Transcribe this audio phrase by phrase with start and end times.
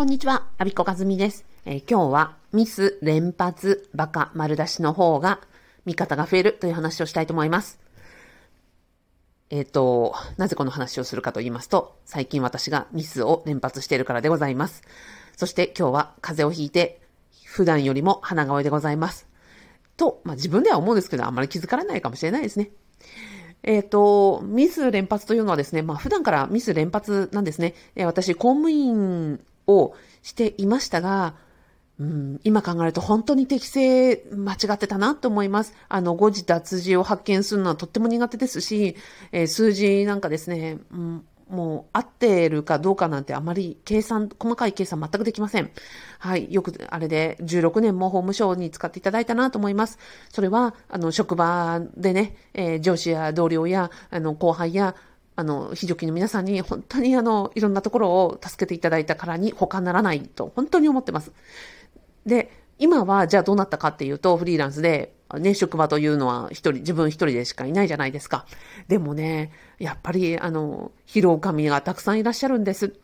[0.00, 5.42] こんにちは、アビコカズミです、えー、今日はミス連発バカ丸出しの方が
[5.84, 7.78] 味方が増えるという話をしたいと思います。
[9.50, 14.80] えっ、ー、と、なぜこの話をするかと言いますと、最近私がミスを連発しているからでございます。
[15.36, 17.02] そして今日は風邪をひいて、
[17.44, 19.28] 普段よりも鼻声でございます。
[19.98, 22.70] と、まあ、自分では思うんですけど、あんまり気づかれないかもしれないですね。
[23.62, 27.74] えっ、ー、と、ミス連発というのはですね、まあ普段からミス連発なんですね。
[27.96, 31.34] えー、私、公務員をしていましたが、
[31.98, 35.74] うん、今考えると本当に適正間違ってたなと思います。
[35.88, 38.96] あの、誤字脱字を発見するのはとっても苦手ですし、
[39.32, 45.70] えー、数字なんかですね、うん、もう合ってるかどうかなんてあまり計算、細かい計算全くできません。
[46.18, 46.50] はい。
[46.50, 49.98] よく、あれで16年も法務省に使っていただいたなと思います。
[50.30, 54.94] それは、あの、職場でね、えー、上司や同僚や、あの、後輩や、
[55.40, 61.32] あの、非常勤の皆さんに本当にあの、いろんなところを助けていただいたからに他ならないと本当に思ってます。
[62.26, 68.46] で、今はじゃあどうなったかっていうと、フリーランスで、ね、職場というのは一人、自分一人でしかいないじゃないですか。
[68.88, 72.94] でもね、やっぱり、あの、疲労神がたくさんいらっしゃるんです。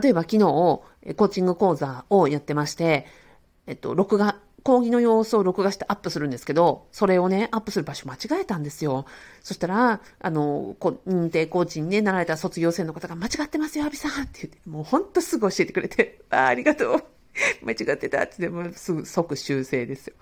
[0.00, 3.06] 例えば昨日、コーチング講座をやってまして、
[3.66, 9.04] えっと、録画、講義の様子を録画してアップするんですけど、それをね、アップする場所間違えたんですよ。
[9.42, 17.04] そしたら、あの、こ認定コーチにね、なられた卒業生の方が間違ってますよ、アビさんって言って、もうほんとすぐ教えてくれて、あありがとう。
[17.62, 20.14] 間違ってたってでもすぐ即修正ですよ。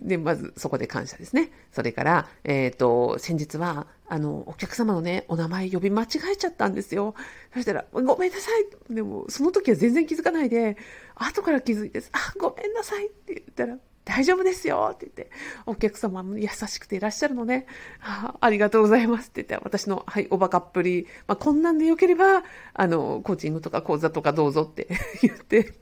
[0.00, 1.50] で、まずそこで感謝ですね。
[1.72, 7.14] それから、えっ、ー、と、先日は、あの、お客様のね、お名前呼び間違えちゃったんですよ。
[7.52, 8.94] そしたら、ごめんなさい。
[8.94, 10.76] でも、その時は全然気づかないで、
[11.14, 15.30] 後から気づいて、あ、ごめんなさいって言ったら、大丈夫ですよって言って、
[15.66, 17.66] お客様も優しくていらっしゃるのね。
[18.00, 24.86] あありがとうございますって言って、私の、はい、おバカっぷり、まあ、こんなんでよければ、あの、コーチングとか講座とかどうぞって
[25.22, 25.74] 言って、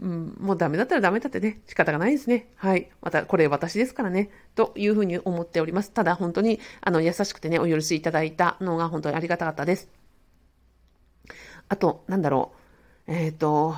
[0.00, 2.48] うん、もうダメだったらダメだってね、仕方がないですね。
[2.56, 2.90] はい。
[3.00, 5.92] また、これ私ですからね、というふうに思っております。
[5.92, 9.88] ただ、本当に、あの、優しくてね、お許しいただいたのが本当にありがたかったです。
[11.68, 12.52] あと、なんだろ
[13.08, 13.12] う。
[13.12, 13.76] えっ、ー、と、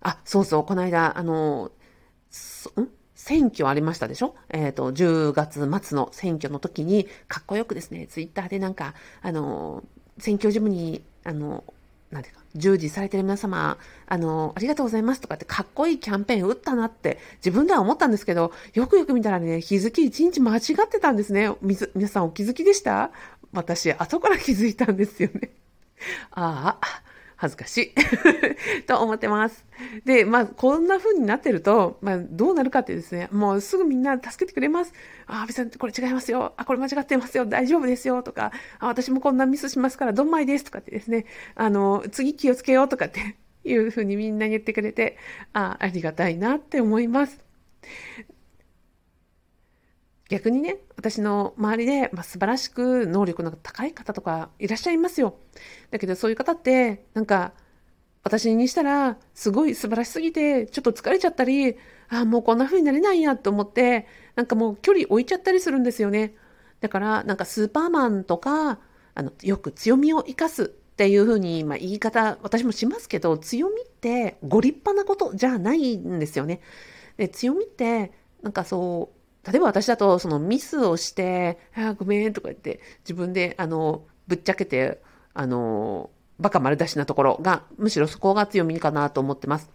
[0.00, 2.88] あ、そうそう、この間、あの、ん？
[3.14, 4.34] 選挙ありましたでしょ？
[4.48, 9.84] えっ、ー、と、10月末の選挙の時に、かっこよくですね、ツイッターでなんか、あの、
[10.18, 11.64] 選挙事務に、あの、
[12.10, 21.50] なんていうか、従事されてる皆様、あの、ありがとうございますとかってかっこいいキャンペーン打ったなって自分では思ったんですけど、よくよく見たらね、日付一日間違ってたんですね。
[21.94, 23.12] 皆さんお気づきでした？
[23.52, 25.50] 私、後から気づいたんですよね。
[26.32, 27.02] ああ、
[27.40, 27.94] 恥ずかしい
[28.84, 29.64] と思ってます。
[30.04, 34.92] で、まあ、こんな風になってると、まあ、どうなるかってですね、もうすぐみんな助けてくれます。
[35.26, 36.52] あ、阿部さん、これ違いますよ。
[36.58, 37.46] あ、これ間違ってますよ。
[37.46, 38.22] 大丈夫ですよ。
[38.22, 40.64] とか、あ、私もこんなミスしますから、どんまいです。
[40.64, 41.24] とかってですね、
[41.54, 45.16] あの、次気をつけようとかって いう風にみんな言ってくれて、
[45.54, 47.40] あ、ありがたいなって思います。
[50.30, 55.34] 逆にね、私の周りで、まあ、素晴らしく能力の高い方とかいらっしゃいますよ。
[55.90, 57.52] だけどそういう方って、なんか、
[58.22, 61.72] 私にしたら、すごい素晴らしすぎて、ちょっと疲れちゃったり、
[62.08, 66.34] ああ、もうこんな風になれないやと思って、なんかもう距離置いちゃったりするんですよね。
[66.80, 68.78] だから、なんかスーパーマンとか、
[69.14, 76.60] あの、よく強みを生かすっていう風に、まあ、言い方、私もしますけど、強みってご立派なことじゃないんですよね。
[77.16, 78.12] で強みって、
[78.42, 85.02] なんかそう、例えば私だと、そのミスをして、ああごめんとか言って、自分で、あの、ぶっちゃけて、
[85.34, 89.70] あの、バカ丸出しなところが、むしろそこが強みかなと思ってます。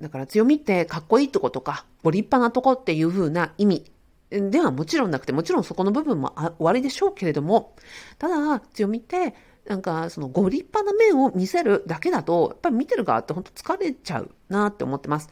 [0.00, 3.92] だから強みってかっこいいとことか、ご立派なとこっていう風な意味
[4.30, 7.74] ではもちろんなくて、もちろんそこの部分も終わりでしょうけれども、
[8.18, 9.34] ただ強みって、
[9.66, 15.28] なんかそのご立派な面を見せるだけだと、やっぱり見てる側って本当疲れちゃうなって思ってます。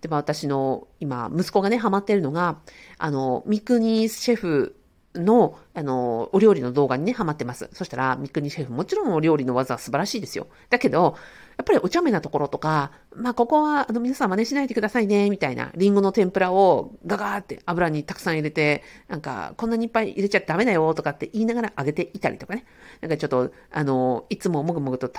[0.00, 2.58] でも私の今、息子がね、ハマってるのが、
[2.98, 4.76] あの、三国シェフ
[5.14, 7.68] の、あの、お料理の動画にね、ハマってます。
[7.72, 10.46] そしたら、三国シェフ、もちろんお料理の技は素晴らしいですよ。
[10.70, 11.16] だけど、
[11.58, 22.64] やっぱりお茶目なところとか、まあ、ここは、あの、皆さん真似しないでくださいね、みたいな、リンゴの天ぷらをガガーって油にたくさん入れて、なんか、こんなにいっぱい入れちゃダメだよ、とかって言いながら揚げていたりとかね。
[23.02, 25.10] なんかちょっと、あの、いつももぐもぐと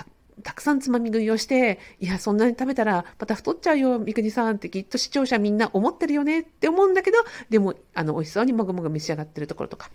[0.42, 7.18] たくさんつまみ食いをして、いや、そんなに食べたらまた太っちゃうよ、三国さんってきっと視聴者みんな思ってるよねって思うんだけど、
[7.50, 9.90] でも、あの、美味しそうにもぐもぐ召し上がってるところとか。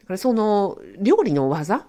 [0.00, 1.86] だからその、料理の技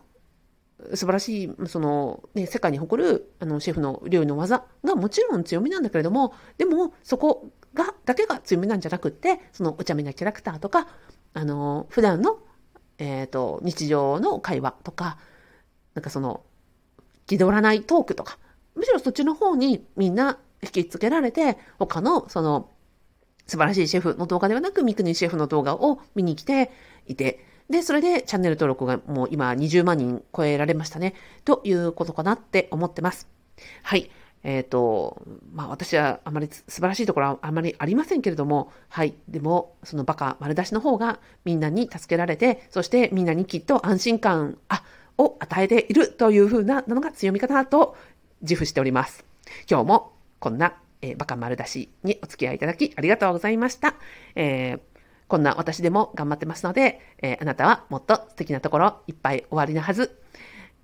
[0.93, 10.87] 素晴らしい、その、ね、世界に誇る、あの、シェフの料理の技がもちろん強みなんだけれども、でも、そこが、だけが強みなんじゃなくって、そのお茶目なキャラクターとか、
[11.33, 12.39] あの、普段の、
[12.97, 15.17] えっ、ー、と、日常の会話とか、
[15.93, 16.43] なんかその、
[17.27, 18.37] 気取らないトークとか、
[18.75, 22.69] むしろそっちの方にみんな引きつけられて、他のその
[23.47, 26.71] 素晴らしいシェフの動画ではなく、三国シェフの動画を見に来て
[27.07, 31.15] いて、で、それでチャンネル登録がもう今20万人超えられましたね。
[31.45, 33.27] ということかなって思ってます。
[33.83, 34.09] はい。
[34.43, 39.15] えっ、ー、と、まあ私はあまり素晴らしいところはあまりありませんけれども、はい。
[39.27, 44.83] でも、そのバカ丸出しの方がみんなに助けられて、そしてみんなにきっと安心感、あ、
[45.17, 47.95] を与えているというふうなのが強みかなと
[48.41, 49.25] 自負しております。
[49.69, 53.95] 今日もこんな、えー、バカ丸出しにお付き合いいただきありがとうございました。
[54.35, 54.79] えー、
[55.27, 60.19] こんな私でも頑張ってますので、えー、あなたはもっと素敵なところいっぱい終わりなはず。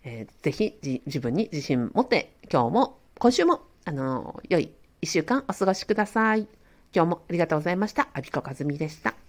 [0.04, 6.48] えー、ぜひ自分に自信持って今日も今週もあの良い一週間お過ごしください。
[6.94, 8.10] 今日もありがとうございました。
[8.14, 9.21] アビコカズミでした。